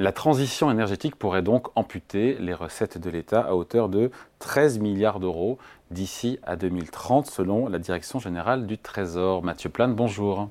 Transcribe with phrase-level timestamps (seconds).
[0.00, 5.20] La transition énergétique pourrait donc amputer les recettes de l'État à hauteur de 13 milliards
[5.20, 5.58] d'euros
[5.90, 9.42] d'ici à 2030, selon la Direction générale du Trésor.
[9.42, 10.48] Mathieu Plane, bonjour.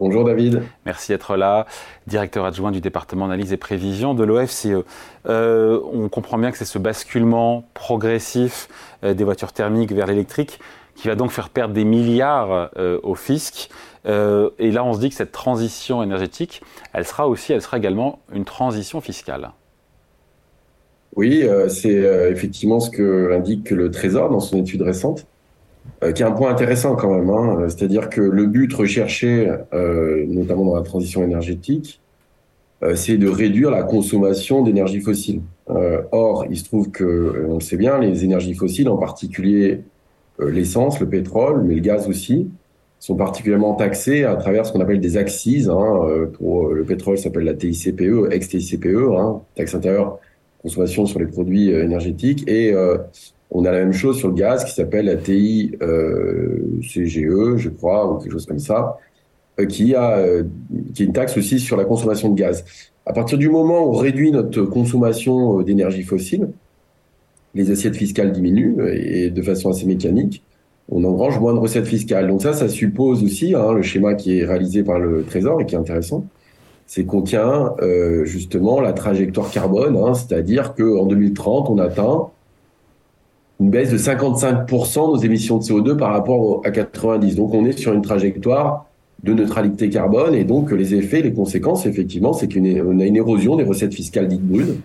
[0.00, 0.62] Bonjour David.
[0.86, 1.66] Merci d'être là,
[2.06, 4.68] directeur adjoint du département analyse et prévision de l'OFCE.
[5.26, 8.68] Euh, on comprend bien que c'est ce basculement progressif
[9.04, 10.58] euh, des voitures thermiques vers l'électrique
[10.94, 13.68] qui va donc faire perdre des milliards euh, au fisc.
[14.06, 17.78] Euh, et là, on se dit que cette transition énergétique, elle sera aussi, elle sera
[17.78, 19.50] également une transition fiscale.
[21.16, 21.94] Oui, euh, c'est
[22.30, 25.26] effectivement ce que indique le Trésor dans son étude récente,
[26.14, 27.30] qui est un point intéressant quand même.
[27.30, 27.66] Hein.
[27.68, 32.00] C'est-à-dire que le but recherché, notamment dans la transition énergétique,
[32.94, 35.40] c'est de réduire la consommation d'énergie fossile.
[35.66, 39.82] or, il se trouve que, on le sait bien, les énergies fossiles, en particulier
[40.40, 42.48] euh, l'essence, le pétrole, mais le gaz aussi,
[43.04, 45.46] sont particulièrement taxés à travers ce qu'on appelle des axes.
[45.46, 50.18] Hein, euh, pour euh, le pétrole, ça s'appelle la TICPE, ex-TICPE, hein, taxe intérieure
[50.62, 52.48] consommation sur les produits énergétiques.
[52.48, 52.74] Et
[53.50, 58.16] on a la même chose sur le gaz qui s'appelle la TICGE, je crois, ou
[58.16, 58.96] quelque chose comme ça,
[59.68, 60.24] qui a
[60.94, 62.64] qui est une taxe aussi sur la consommation de gaz.
[63.04, 66.48] À partir du moment où on réduit notre consommation d'énergie fossile,
[67.54, 70.42] les assiettes fiscales diminuent et de façon assez mécanique,
[70.90, 72.28] on engrange moins de recettes fiscales.
[72.28, 75.66] Donc ça, ça suppose aussi, hein, le schéma qui est réalisé par le Trésor et
[75.66, 76.24] qui est intéressant,
[76.86, 82.28] c'est qu'on tient euh, justement la trajectoire carbone, hein, c'est-à-dire qu'en 2030, on atteint
[83.60, 87.36] une baisse de 55% de nos émissions de CO2 par rapport à 90.
[87.36, 88.86] Donc on est sur une trajectoire
[89.22, 93.56] de neutralité carbone et donc les effets, les conséquences, effectivement, c'est qu'on a une érosion
[93.56, 94.76] des recettes fiscales dites brutes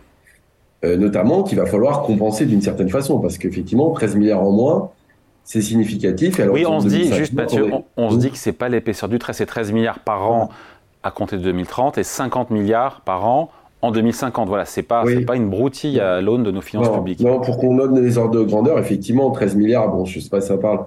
[0.85, 4.91] euh, notamment qu'il va falloir compenser d'une certaine façon, parce qu'effectivement, 13 milliards en moins,
[5.43, 6.39] c'est significatif.
[6.51, 9.33] oui, on se dit, juste Mathieu, on, se dit que c'est pas l'épaisseur du trait,
[9.33, 10.49] c'est 13 milliards par an
[11.03, 13.49] à compter de 2030 et 50 milliards par an
[13.81, 14.47] en 2050.
[14.47, 17.21] Voilà, c'est pas, pas une broutille à l'aune de nos finances publiques.
[17.21, 20.41] Non, pour qu'on donne les ordres de grandeur, effectivement, 13 milliards, bon, je sais pas
[20.41, 20.85] si ça parle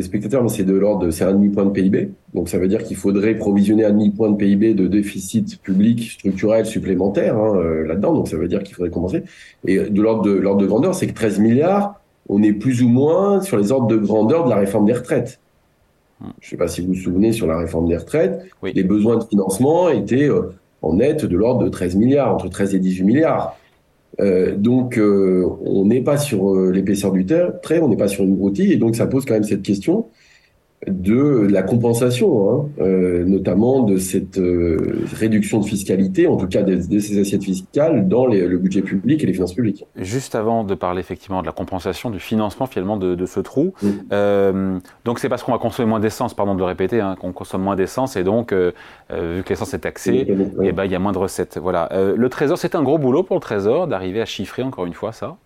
[0.00, 2.10] spectateurs, mais c'est de l'ordre de, c'est un demi-point de PIB.
[2.32, 6.64] Donc ça veut dire qu'il faudrait provisionner un demi-point de PIB de déficit public structurel
[6.64, 8.14] supplémentaire hein, euh, là-dedans.
[8.14, 9.24] Donc ça veut dire qu'il faudrait commencer.
[9.66, 11.99] Et de l'ordre de, l'ordre de grandeur, c'est que 13 milliards,
[12.30, 15.40] on est plus ou moins sur les ordres de grandeur de la réforme des retraites.
[16.20, 19.16] Je ne sais pas si vous vous souvenez sur la réforme des retraites, les besoins
[19.16, 23.04] de financement étaient euh, en net de l'ordre de 13 milliards, entre 13 et 18
[23.04, 23.58] milliards.
[24.20, 28.36] Euh, donc, euh, on n'est pas sur l'épaisseur du trait, on n'est pas sur une
[28.36, 30.06] broutille, et donc ça pose quand même cette question
[30.86, 36.62] de la compensation, hein, euh, notamment de cette euh, réduction de fiscalité, en tout cas
[36.62, 39.84] de, ces assiettes fiscales dans les, le budget public et les finances publiques.
[39.96, 43.74] Juste avant de parler effectivement de la compensation, du financement finalement de, de ce trou,
[44.12, 47.32] euh, donc c'est parce qu'on va consommer moins d'essence, pardon de le répéter, hein, qu'on
[47.32, 48.72] consomme moins d'essence et donc vu
[49.10, 50.26] que l'essence est taxée,
[50.62, 51.58] eh ben, il y a moins de recettes.
[51.60, 51.90] Voilà.
[51.92, 55.12] le Trésor, c'est un gros boulot pour le Trésor d'arriver à chiffrer encore une fois
[55.12, 55.36] ça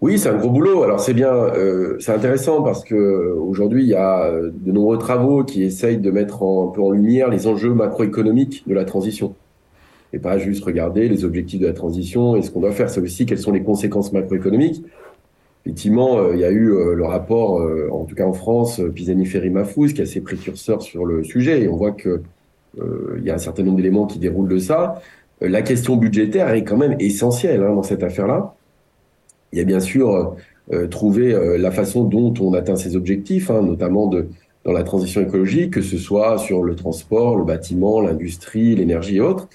[0.00, 0.82] oui, c'est un gros boulot.
[0.82, 4.96] Alors c'est bien, euh, c'est intéressant parce que aujourd'hui il y a euh, de nombreux
[4.96, 9.34] travaux qui essayent de mettre un peu en lumière les enjeux macroéconomiques de la transition
[10.14, 12.88] et pas juste regarder les objectifs de la transition et ce qu'on doit faire.
[12.88, 14.82] C'est aussi quelles sont les conséquences macroéconomiques.
[15.66, 17.60] Effectivement, euh, il y a eu le rapport,
[17.92, 21.76] en tout cas en France, Pisani-Ferry-Mafous, qui est assez précurseur sur le sujet et on
[21.76, 22.22] voit que
[23.18, 25.02] il y a un certain nombre d'éléments qui déroulent de ça.
[25.40, 28.54] la question budgétaire est quand même essentielle hein, dans cette affaire-là
[29.52, 30.24] il y a bien sûr euh,
[30.72, 34.28] euh, trouver euh, la façon dont on atteint ces objectifs, hein, notamment de,
[34.64, 39.20] dans la transition écologique, que ce soit sur le transport, le bâtiment, l'industrie, l'énergie et
[39.20, 39.48] autres.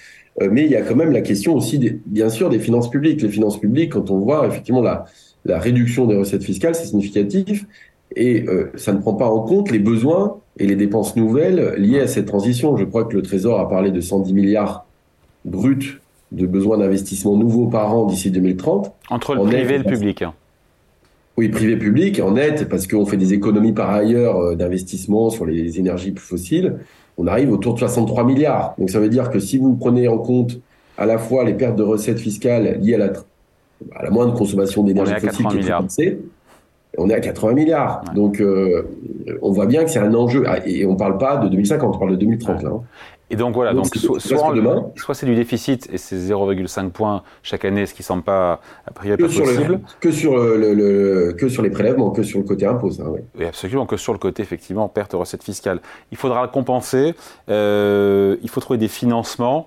[0.51, 3.21] mais il y a quand même la question aussi, des, bien sûr, des finances publiques.
[3.21, 5.05] Les finances publiques, quand on voit effectivement la,
[5.45, 7.65] la réduction des recettes fiscales, c'est significatif.
[8.15, 8.45] Et
[8.75, 12.27] ça ne prend pas en compte les besoins et les dépenses nouvelles liées à cette
[12.27, 12.77] transition.
[12.77, 14.85] Je crois que le Trésor a parlé de 110 milliards
[15.43, 15.99] bruts
[16.31, 18.91] de besoins d'investissement nouveaux par an d'ici 2030.
[19.09, 20.21] Entre le privé et le public.
[20.21, 20.33] Hein.
[21.37, 25.79] Oui, privé-public, en net, parce qu'on fait des économies par ailleurs euh, d'investissement sur les
[25.79, 26.77] énergies fossiles,
[27.17, 28.73] on arrive autour de 63 milliards.
[28.77, 30.59] Donc ça veut dire que si vous prenez en compte
[30.97, 33.13] à la fois les pertes de recettes fiscales liées à la,
[33.95, 36.19] à la moindre consommation d'énergie fossile qui est
[36.97, 38.03] on est à 80 milliards.
[38.13, 38.83] Donc, euh,
[39.41, 40.43] on voit bien que c'est un enjeu.
[40.47, 42.63] Ah, et on ne parle pas de 2050, on parle de 2030.
[42.63, 42.81] Là, hein.
[43.31, 47.87] Et donc voilà, donc, soit, soit c'est du déficit et c'est 0,5 points chaque année,
[47.87, 49.79] ce qui ne semble pas a priori pas possible.
[49.99, 53.45] que, sur le, que sur les prélèvements, que sur le côté impôt, ça, oui.
[53.45, 55.79] absolument, que sur le côté effectivement perte de recettes fiscales.
[56.11, 57.15] Il faudra le compenser,
[57.49, 59.65] euh, il faut trouver des financements.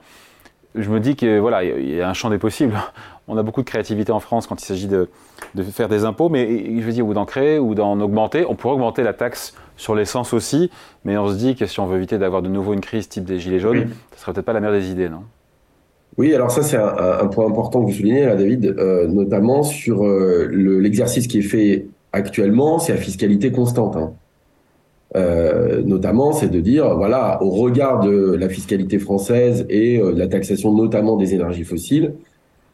[0.75, 2.75] Je me dis que voilà, il y a un champ des possibles.
[3.31, 5.11] On a beaucoup de créativité en France quand il s'agit de,
[5.55, 6.49] de faire des impôts, mais
[6.81, 8.47] je veux dire, ou d'en créer ou d'en augmenter.
[8.49, 10.71] On pourrait augmenter la taxe sur l'essence aussi,
[11.05, 13.25] mais on se dit que si on veut éviter d'avoir de nouveau une crise type
[13.25, 15.25] des gilets jaunes, ce serait peut-être pas la meilleure des idées, non?
[16.17, 18.75] Oui, alors ça c'est un, point important que vous soulignez là, David,
[19.09, 20.05] notamment sur
[20.51, 23.97] l'exercice qui est fait actuellement, c'est la fiscalité constante.
[23.97, 24.13] Hein.
[25.19, 30.19] Euh, notamment, c'est de dire, voilà, au regard de la fiscalité française et euh, de
[30.19, 32.15] la taxation notamment des énergies fossiles,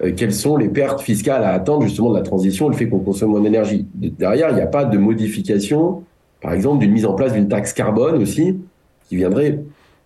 [0.03, 2.99] euh, quelles sont les pertes fiscales à attendre justement de la transition, le fait qu'on
[2.99, 3.87] consomme moins d'énergie.
[3.95, 6.03] Derrière, il n'y a pas de modification,
[6.43, 8.59] par exemple, d'une mise en place d'une taxe carbone aussi,
[9.09, 9.61] qui viendrait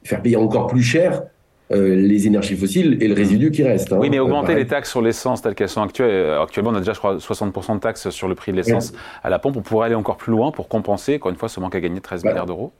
[0.04, 1.24] faire payer encore plus cher
[1.70, 3.92] euh, les énergies fossiles et le résidu qui reste.
[3.92, 3.98] Hein.
[4.00, 6.78] Oui, mais augmenter les taxes sur l'essence telles qu'elles sont actuelles, euh, actuellement on a
[6.78, 8.92] déjà je crois 60% de taxes sur le prix de l'essence
[9.22, 11.60] à la pompe, on pourrait aller encore plus loin pour compenser, encore une fois, ce
[11.60, 12.30] manque à gagner 13 bah.
[12.30, 12.72] milliards d'euros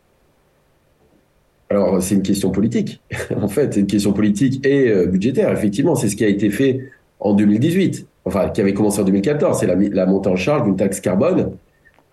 [1.71, 3.03] alors, c'est une question politique.
[3.43, 5.53] en fait, c'est une question politique et euh, budgétaire.
[5.53, 8.07] Effectivement, c'est ce qui a été fait en 2018.
[8.25, 9.61] Enfin, qui avait commencé en 2014.
[9.61, 11.53] C'est la, la montée en charge d'une taxe carbone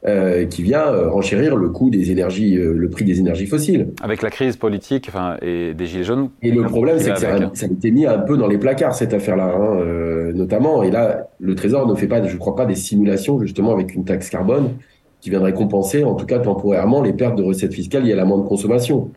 [0.07, 3.87] euh, qui vient euh, renchérir le coût des énergies, euh, le prix des énergies fossiles.
[4.03, 6.29] Avec la crise politique enfin, et des gilets jaunes.
[6.43, 9.15] Et le problème, c'est que ça, a été mis un peu dans les placards cette
[9.15, 10.83] affaire-là, hein, notamment.
[10.83, 14.05] Et là, le Trésor ne fait pas, je crois pas, des simulations justement avec une
[14.05, 14.73] taxe carbone
[15.21, 18.25] qui viendrait compenser, en tout cas temporairement, les pertes de recettes fiscales liées à la
[18.25, 19.09] moindre consommation.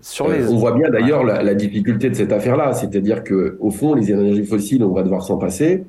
[0.00, 0.46] Sur les...
[0.46, 4.12] on voit bien d'ailleurs la, la, difficulté de cette affaire-là, c'est-à-dire que au fond, les
[4.12, 5.82] énergies fossiles, on va devoir s'en passer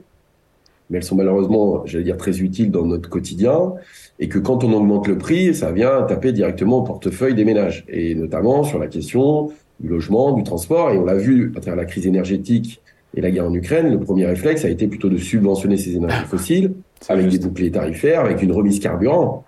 [0.90, 3.74] mais elles sont malheureusement, j'allais dire, très utiles dans notre quotidien,
[4.20, 7.86] et que quand on augmente le prix, ça vient taper directement au portefeuille des ménages,
[7.88, 11.76] et notamment sur la question du logement, du transport, et on l'a vu à travers
[11.76, 12.82] la crise énergétique
[13.16, 16.26] et la guerre en Ukraine, le premier réflexe a été plutôt de subventionner ces énergies
[16.26, 16.74] fossiles,
[17.08, 19.46] avec des boucliers tarifaires, avec une remise carburant.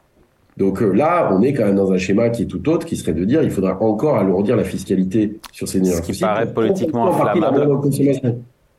[0.57, 2.95] Donc euh, là, on est quand même dans un schéma qui est tout autre, qui
[2.95, 6.13] serait de dire il faudra encore alourdir la fiscalité sur ces énergies fossiles.
[6.15, 7.69] Ce qui paraît politiquement inflammable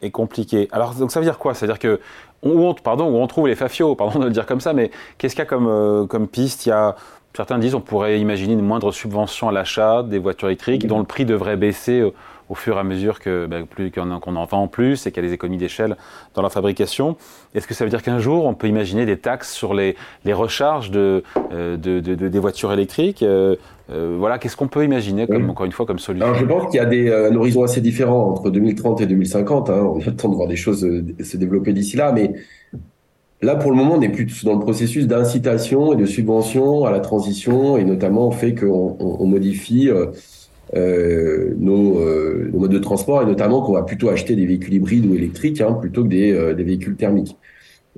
[0.03, 0.69] est compliqué.
[0.73, 1.55] Alors, donc ça veut dire quoi?
[1.55, 2.01] Ça veut dire que
[2.43, 5.43] on, pardon, on trouve les fafios, pardon de le dire comme ça, mais qu'est-ce qu'il
[5.43, 6.67] y a comme, euh, comme piste?
[6.67, 6.95] Il y a,
[7.35, 11.05] certains disent on pourrait imaginer une moindre subvention à l'achat des voitures électriques dont le
[11.05, 12.13] prix devrait baisser euh,
[12.49, 15.27] au fur et à mesure que bah, plus qu'on en vend plus et qu'il y
[15.27, 15.97] a des économies d'échelle
[16.35, 17.17] dans la fabrication.
[17.55, 20.33] Est-ce que ça veut dire qu'un jour on peut imaginer des taxes sur les, les
[20.33, 21.23] recharges de,
[21.53, 23.25] euh, de, de, des voitures électriques
[23.91, 26.27] euh, voilà, qu'est-ce qu'on peut imaginer, comme, encore une fois, comme solution?
[26.27, 29.07] Alors, je pense qu'il y a des, euh, un horizon assez différent entre 2030 et
[29.07, 29.71] 2050.
[29.71, 29.81] Hein.
[29.83, 32.33] On a le temps de voir des choses euh, se développer d'ici là, mais
[33.41, 36.91] là, pour le moment, on est plus dans le processus d'incitation et de subvention à
[36.91, 39.89] la transition, et notamment au fait qu'on on, modifie
[40.75, 42.01] euh, nos,
[42.51, 45.61] nos, modes de transport, et notamment qu'on va plutôt acheter des véhicules hybrides ou électriques
[45.61, 47.37] hein, plutôt que des, des véhicules thermiques.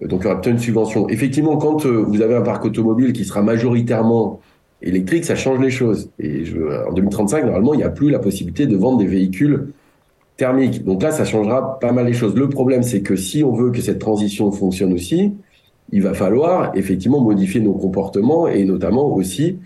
[0.00, 1.08] Donc, il y aura peut-être une subvention.
[1.08, 4.40] Effectivement, quand vous avez un parc automobile qui sera majoritairement
[4.82, 6.10] électrique, ça change les choses.
[6.18, 6.44] Et
[6.88, 9.68] en 2035, normalement, il n'y a plus la possibilité de vendre des véhicules
[10.40, 10.84] thermiques.
[10.84, 12.34] Donc là, ça changera pas mal les choses.
[12.34, 15.32] Le problème, c'est que si on veut que cette transition fonctionne aussi,
[15.92, 19.56] il va falloir effectivement modifier nos comportements et notamment aussi euh,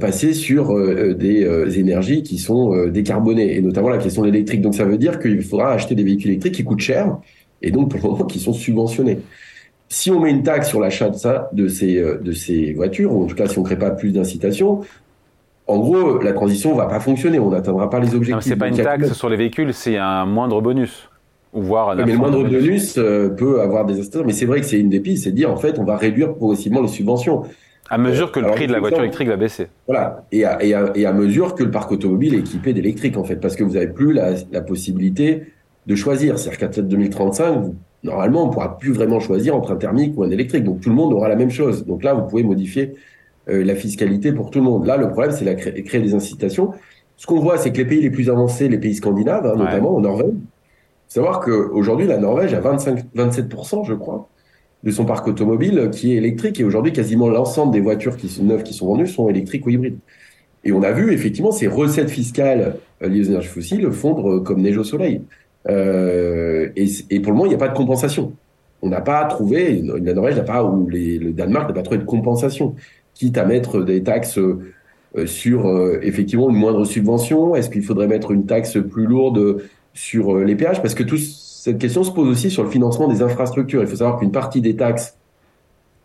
[0.00, 4.62] passer sur euh, des euh, énergies qui sont décarbonées et notamment la question de l'électrique.
[4.62, 7.18] Donc ça veut dire qu'il faudra acheter des véhicules électriques qui coûtent cher
[7.62, 9.18] et donc pour le moment qui sont subventionnés
[9.88, 13.12] si on met une taxe sur l'achat de ça, de ces, euh, de ces voitures,
[13.12, 14.80] ou en tout cas si on ne crée pas plus d'incitation,
[15.68, 18.44] en gros, la transition ne va pas fonctionner, on n'atteindra pas les objectifs.
[18.44, 21.08] Ce n'est pas une taxe sur les véhicules, c'est un moindre bonus.
[21.52, 24.26] Voire mais le moindre bonus, euh, peut avoir des incitations.
[24.26, 25.96] Mais c'est vrai que c'est une des pistes, c'est de dire en fait, on va
[25.96, 27.44] réduire progressivement les subventions.
[27.88, 29.68] À mesure que le prix de la voiture électrique va baisser.
[29.86, 33.36] Voilà, et à, et, à, mesure que le parc automobile est équipé d'électrique, en fait,
[33.36, 35.42] parce que vous n'avez plus la, la, possibilité
[35.86, 36.38] de choisir.
[36.38, 40.22] C'est-à-dire qu'à 2035, vous normalement, on ne pourra plus vraiment choisir entre un thermique ou
[40.22, 40.64] un électrique.
[40.64, 41.84] Donc tout le monde aura la même chose.
[41.84, 42.94] Donc là, vous pouvez modifier
[43.48, 44.86] euh, la fiscalité pour tout le monde.
[44.86, 46.72] Là, le problème, c'est de créer, des incitations.
[47.16, 49.96] Ce qu'on voit, c'est que les pays les plus avancés, les pays scandinaves, hein, notamment
[49.96, 50.34] en Norvège,
[51.08, 54.28] savoir qu'aujourd'hui, la Norvège a 25, 27%, je crois,
[54.86, 56.60] de son parc automobile qui est électrique.
[56.60, 59.70] Et aujourd'hui, quasiment l'ensemble des voitures qui sont neuves qui sont vendues sont électriques ou
[59.70, 59.98] hybrides.
[60.64, 64.62] Et on a vu effectivement ces recettes fiscales euh, liées aux énergies fossiles fondre comme
[64.62, 65.22] neige au soleil.
[65.68, 68.32] Euh, et, pour le moment, il n'y a pas de compensation.
[68.80, 72.04] On n'a pas trouvé, la Norvège n'a pas, ou le Danemark n'a pas trouvé de
[72.04, 72.76] compensation,
[73.14, 75.66] quitte à mettre des taxes euh, sur
[76.02, 77.56] effectivement une moindre subvention.
[77.56, 79.62] Est-ce qu'il faudrait mettre une taxe plus lourde
[79.94, 80.80] sur les péages?
[80.82, 81.16] Parce que tout,
[81.66, 83.80] cette question se pose aussi sur le financement des infrastructures.
[83.80, 85.16] Il faut savoir qu'une partie des taxes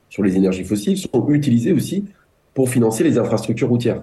[0.10, 2.06] sur les énergies fossiles sont utilisées aussi
[2.56, 4.02] pour financer les infrastructures routières.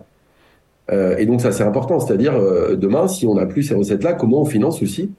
[0.92, 2.34] Euh, et donc ça c'est important, c'est-à-dire
[2.76, 5.10] demain, si on n'a plus ces recettes-là, comment on finance aussi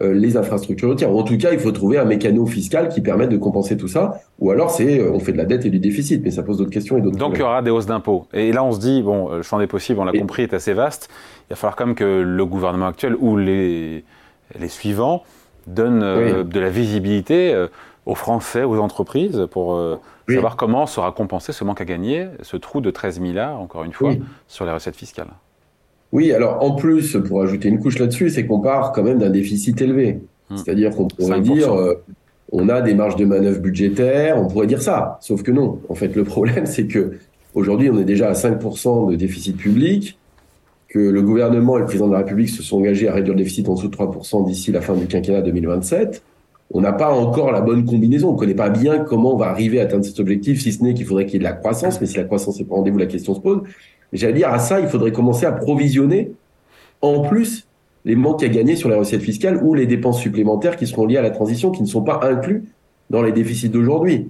[0.00, 1.10] euh, les infrastructures routières?
[1.10, 4.20] En tout cas, il faut trouver un mécano fiscal qui permette de compenser tout ça.
[4.38, 6.58] Ou alors, c'est euh, on fait de la dette et du déficit, mais ça pose
[6.58, 7.18] d'autres questions et d'autres.
[7.18, 8.26] Donc, il y aura des hausses d'impôts.
[8.32, 10.72] Et là, on se dit, bon, le champ des possibles, on l'a compris, est assez
[10.72, 11.10] vaste.
[11.48, 14.04] Il va falloir quand même que le gouvernement actuel ou les,
[14.56, 15.24] les suivants
[15.66, 17.66] donnent euh, de la visibilité
[18.06, 19.80] aux Français, aux entreprises, pour
[20.28, 23.92] savoir comment sera compensé ce manque à gagner, ce trou de 13 milliards, encore une
[23.92, 24.12] fois,
[24.48, 25.28] sur les recettes fiscales.
[26.12, 29.30] Oui, alors en plus, pour ajouter une couche là-dessus, c'est qu'on part quand même d'un
[29.30, 30.20] déficit élevé.
[30.48, 30.56] Hmm.
[30.56, 32.02] C'est-à-dire qu'on pourrait dire, euh,
[32.50, 35.18] on a des marges de manœuvre budgétaires, on pourrait dire ça.
[35.20, 35.80] Sauf que non.
[35.88, 37.12] En fait, le problème, c'est que
[37.54, 40.18] aujourd'hui, on est déjà à 5% de déficit public,
[40.90, 43.38] que le gouvernement et le président de la République se sont engagés à réduire le
[43.38, 46.22] déficit en dessous de 3% d'ici la fin du quinquennat 2027.
[46.72, 48.30] On n'a pas encore la bonne combinaison.
[48.30, 50.82] On ne connaît pas bien comment on va arriver à atteindre cet objectif, si ce
[50.82, 52.00] n'est qu'il faudrait qu'il y ait de la croissance.
[52.00, 53.62] Mais si la croissance n'est pas rendez-vous, la question se pose.
[54.12, 56.32] J'allais dire, à ça, il faudrait commencer à provisionner
[57.02, 57.68] en plus
[58.04, 61.18] les manques à gagner sur les recettes fiscales ou les dépenses supplémentaires qui seront liées
[61.18, 62.64] à la transition, qui ne sont pas inclus
[63.10, 64.28] dans les déficits d'aujourd'hui.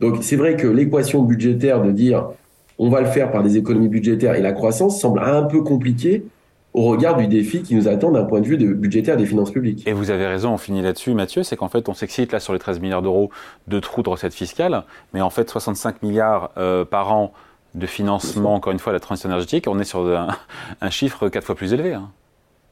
[0.00, 2.30] Donc c'est vrai que l'équation budgétaire de dire
[2.78, 6.24] on va le faire par des économies budgétaires et la croissance semble un peu compliquée
[6.72, 9.86] au regard du défi qui nous attend d'un point de vue budgétaire des finances publiques.
[9.86, 12.52] Et vous avez raison, on finit là-dessus, Mathieu, c'est qu'en fait, on s'excite là sur
[12.52, 13.30] les 13 milliards d'euros
[13.68, 17.32] de trous de recettes fiscales, mais en fait, 65 milliards euh, par an
[17.76, 20.06] de financement, encore une fois, à la transition énergétique, on est sur
[20.80, 21.94] un, chiffre quatre fois plus élevé.
[21.94, 22.10] Hein.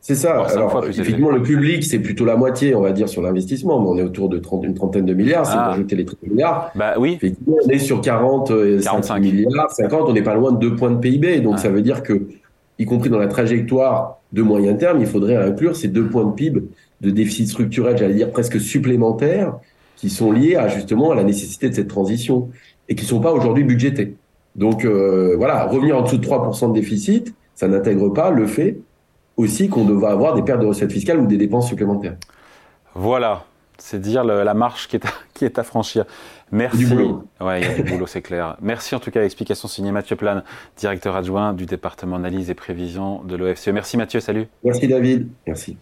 [0.04, 0.42] C'est ça.
[0.46, 3.96] Alors, effectivement, le public, c'est plutôt la moitié, on va dire, sur l'investissement, mais on
[3.98, 5.46] est autour de 30, une trentaine de milliards.
[5.46, 5.68] Si ah.
[5.68, 7.12] vous ajoutez les 30 milliards, bah oui.
[7.14, 8.48] effectivement, on est sur 40,
[8.82, 11.40] 45 euh, milliards, 50, on n'est pas loin de 2 points de PIB.
[11.40, 12.20] Donc, ça veut dire que,
[12.80, 16.32] y compris dans la trajectoire de moyen terme, il faudrait inclure ces 2 points de
[16.32, 16.62] PIB
[17.00, 19.54] de déficit structurel, j'allais dire presque supplémentaires,
[19.96, 22.48] qui sont liés à justement à la nécessité de cette transition
[22.88, 24.16] et qui ne sont pas aujourd'hui budgétés.
[24.56, 28.78] Donc euh, voilà, revenir en dessous de 3% de déficit, ça n'intègre pas le fait
[29.36, 32.16] aussi qu'on devra avoir des pertes de recettes fiscales ou des dépenses supplémentaires.
[32.94, 33.44] Voilà,
[33.78, 36.04] c'est dire la marche qui est, à, qui est à franchir.
[36.50, 36.78] Merci.
[36.78, 37.24] Du boulot.
[37.40, 38.56] Ouais, il y a du boulot, c'est clair.
[38.62, 40.44] Merci en tout cas à l'explication signée Mathieu Plane,
[40.76, 43.68] directeur adjoint du département analyse et prévision de l'OFCE.
[43.68, 44.48] Merci Mathieu, salut.
[44.62, 45.28] Merci David.
[45.46, 45.76] Merci.